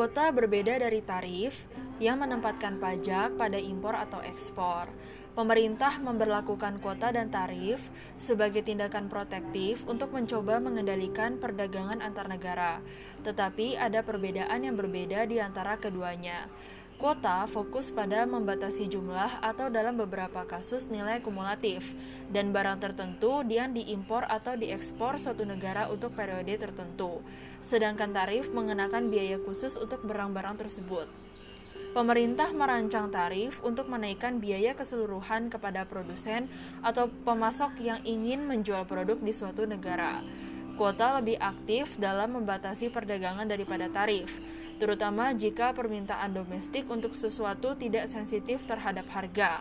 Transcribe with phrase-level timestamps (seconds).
[0.00, 1.68] Kuota berbeda dari tarif
[2.00, 4.88] yang menempatkan pajak pada impor atau ekspor.
[5.36, 12.80] Pemerintah memberlakukan kuota dan tarif sebagai tindakan protektif untuk mencoba mengendalikan perdagangan antar negara,
[13.28, 16.48] tetapi ada perbedaan yang berbeda di antara keduanya.
[17.00, 21.96] Kuota fokus pada membatasi jumlah atau dalam beberapa kasus nilai kumulatif
[22.28, 27.24] dan barang tertentu yang diimpor atau diekspor suatu negara untuk periode tertentu.
[27.64, 31.08] Sedangkan tarif mengenakan biaya khusus untuk barang-barang tersebut.
[31.96, 36.52] Pemerintah merancang tarif untuk menaikkan biaya keseluruhan kepada produsen
[36.84, 40.20] atau pemasok yang ingin menjual produk di suatu negara.
[40.76, 44.36] Kuota lebih aktif dalam membatasi perdagangan daripada tarif
[44.80, 49.60] terutama jika permintaan domestik untuk sesuatu tidak sensitif terhadap harga.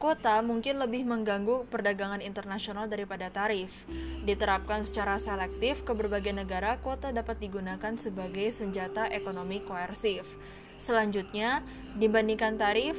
[0.00, 3.84] Kota mungkin lebih mengganggu perdagangan internasional daripada tarif.
[4.24, 10.24] Diterapkan secara selektif ke berbagai negara, kota dapat digunakan sebagai senjata ekonomi koersif.
[10.80, 11.60] Selanjutnya,
[12.00, 12.96] dibandingkan tarif,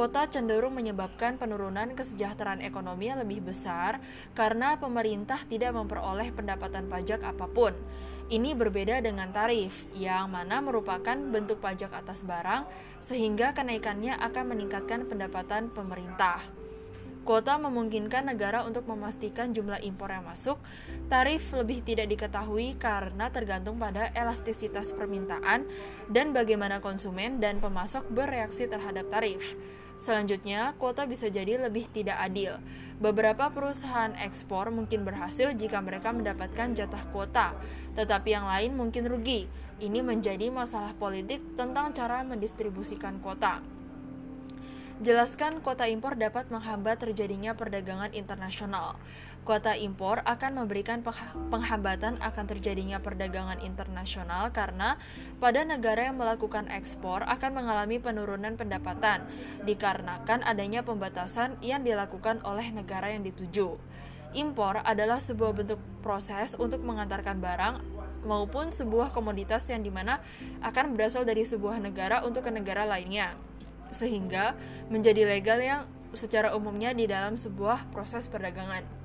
[0.00, 4.00] kota cenderung menyebabkan penurunan kesejahteraan ekonomi yang lebih besar
[4.32, 7.76] karena pemerintah tidak memperoleh pendapatan pajak apa pun.
[8.32, 12.64] Ini berbeda dengan tarif, yang mana merupakan bentuk pajak atas barang,
[13.04, 16.40] sehingga kenaikannya akan meningkatkan pendapatan pemerintah.
[17.20, 20.56] Kuota memungkinkan negara untuk memastikan jumlah impor yang masuk.
[21.12, 25.68] Tarif lebih tidak diketahui karena tergantung pada elastisitas permintaan
[26.08, 29.52] dan bagaimana konsumen dan pemasok bereaksi terhadap tarif.
[30.00, 32.56] Selanjutnya, kuota bisa jadi lebih tidak adil.
[33.04, 37.52] Beberapa perusahaan ekspor mungkin berhasil jika mereka mendapatkan jatah kuota,
[38.00, 39.44] tetapi yang lain mungkin rugi.
[39.76, 43.60] Ini menjadi masalah politik tentang cara mendistribusikan kuota.
[45.00, 49.00] Jelaskan kuota impor dapat menghambat terjadinya perdagangan internasional.
[49.48, 51.00] Kuota impor akan memberikan
[51.48, 55.00] penghambatan akan terjadinya perdagangan internasional karena
[55.40, 59.24] pada negara yang melakukan ekspor akan mengalami penurunan pendapatan
[59.64, 63.80] dikarenakan adanya pembatasan yang dilakukan oleh negara yang dituju.
[64.36, 67.74] Impor adalah sebuah bentuk proses untuk mengantarkan barang
[68.28, 70.20] maupun sebuah komoditas yang di mana
[70.60, 73.48] akan berasal dari sebuah negara untuk ke negara lainnya
[73.90, 74.58] sehingga
[74.90, 75.82] menjadi legal yang
[76.14, 79.00] secara umumnya di dalam sebuah proses perdagangan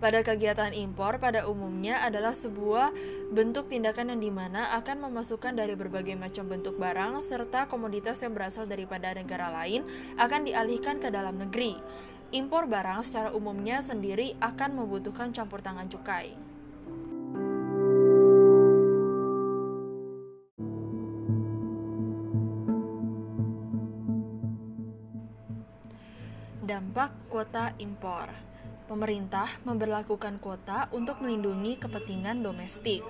[0.00, 2.88] pada kegiatan impor pada umumnya adalah sebuah
[3.36, 8.32] bentuk tindakan yang di mana akan memasukkan dari berbagai macam bentuk barang serta komoditas yang
[8.32, 9.84] berasal daripada negara lain
[10.16, 11.76] akan dialihkan ke dalam negeri.
[12.32, 16.32] Impor barang secara umumnya sendiri akan membutuhkan campur tangan cukai.
[26.60, 28.28] Dampak kuota impor
[28.84, 33.00] Pemerintah memperlakukan kuota untuk melindungi kepentingan domestik.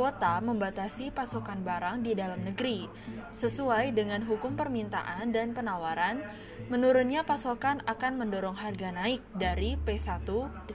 [0.00, 2.88] Kuota membatasi pasokan barang di dalam negeri.
[3.34, 6.24] Sesuai dengan hukum permintaan dan penawaran,
[6.72, 10.24] menurunnya pasokan akan mendorong harga naik dari P1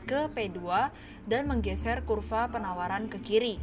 [0.06, 0.62] ke P2
[1.26, 3.58] dan menggeser kurva penawaran ke kiri.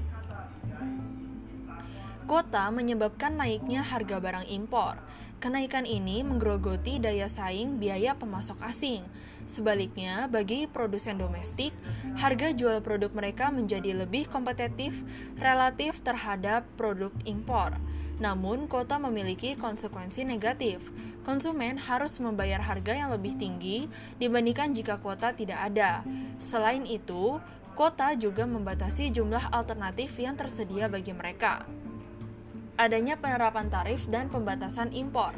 [2.26, 4.98] Kuota menyebabkan naiknya harga barang impor.
[5.38, 9.06] Kenaikan ini menggerogoti daya saing biaya pemasok asing
[9.48, 11.72] Sebaliknya, bagi produsen domestik,
[12.20, 15.00] harga jual produk mereka menjadi lebih kompetitif
[15.40, 17.72] relatif terhadap produk impor.
[18.20, 20.84] Namun, kota memiliki konsekuensi negatif.
[21.24, 23.88] Konsumen harus membayar harga yang lebih tinggi
[24.20, 26.04] dibandingkan jika kuota tidak ada.
[26.36, 27.40] Selain itu,
[27.72, 31.64] kota juga membatasi jumlah alternatif yang tersedia bagi mereka.
[32.78, 35.34] Adanya penerapan tarif dan pembatasan impor.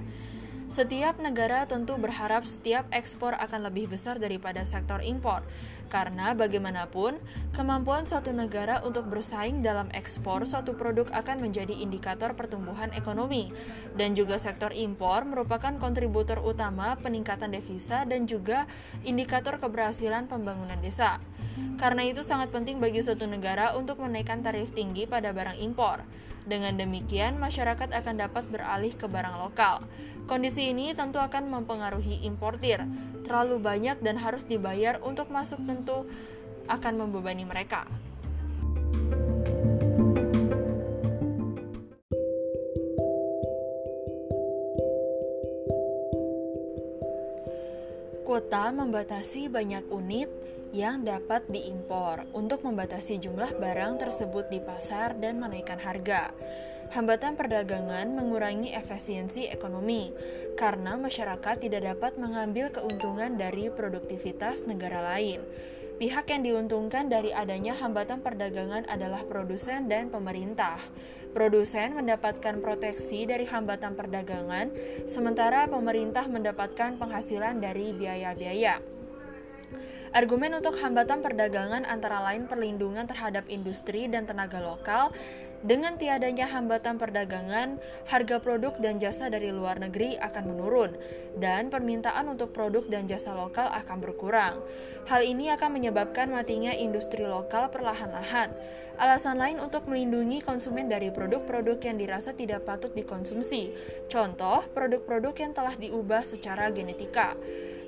[0.69, 5.43] Setiap negara tentu berharap setiap ekspor akan lebih besar daripada sektor impor,
[5.91, 7.19] karena bagaimanapun
[7.57, 13.51] kemampuan suatu negara untuk bersaing dalam ekspor suatu produk akan menjadi indikator pertumbuhan ekonomi,
[13.99, 18.71] dan juga sektor impor merupakan kontributor utama peningkatan devisa dan juga
[19.03, 21.19] indikator keberhasilan pembangunan desa.
[21.81, 26.05] Karena itu sangat penting bagi suatu negara untuk menaikkan tarif tinggi pada barang impor.
[26.45, 29.85] Dengan demikian, masyarakat akan dapat beralih ke barang lokal.
[30.25, 32.85] Kondisi ini tentu akan mempengaruhi importir.
[33.27, 36.09] Terlalu banyak dan harus dibayar untuk masuk tentu
[36.71, 37.87] akan membebani mereka.
[48.31, 50.31] Kuota membatasi banyak unit
[50.71, 56.31] yang dapat diimpor untuk membatasi jumlah barang tersebut di pasar dan menaikkan harga.
[56.95, 60.15] Hambatan perdagangan mengurangi efisiensi ekonomi
[60.55, 65.43] karena masyarakat tidak dapat mengambil keuntungan dari produktivitas negara lain.
[66.01, 70.81] Pihak yang diuntungkan dari adanya hambatan perdagangan adalah produsen dan pemerintah.
[71.37, 74.73] Produsen mendapatkan proteksi dari hambatan perdagangan,
[75.05, 78.81] sementara pemerintah mendapatkan penghasilan dari biaya-biaya.
[80.11, 85.15] Argumen untuk hambatan perdagangan antara lain perlindungan terhadap industri dan tenaga lokal.
[85.61, 87.77] Dengan tiadanya hambatan perdagangan,
[88.09, 90.97] harga produk dan jasa dari luar negeri akan menurun,
[91.37, 94.57] dan permintaan untuk produk dan jasa lokal akan berkurang.
[95.05, 98.57] Hal ini akan menyebabkan matinya industri lokal perlahan-lahan.
[98.97, 103.77] Alasan lain untuk melindungi konsumen dari produk-produk yang dirasa tidak patut dikonsumsi,
[104.09, 107.37] contoh produk-produk yang telah diubah secara genetika.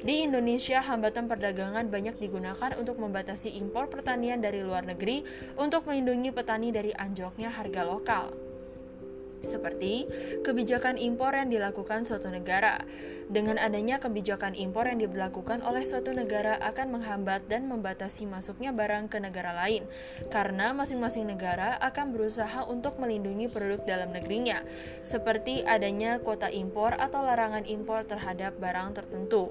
[0.03, 5.23] Di Indonesia, hambatan perdagangan banyak digunakan untuk membatasi impor pertanian dari luar negeri
[5.55, 8.53] untuk melindungi petani dari anjloknya harga lokal
[9.43, 10.07] seperti
[10.47, 12.83] kebijakan impor yang dilakukan suatu negara.
[13.33, 19.09] Dengan adanya kebijakan impor yang diberlakukan oleh suatu negara akan menghambat dan membatasi masuknya barang
[19.09, 19.89] ke negara lain,
[20.29, 24.61] karena masing-masing negara akan berusaha untuk melindungi produk dalam negerinya,
[25.01, 29.51] seperti adanya kota impor atau larangan impor terhadap barang tertentu.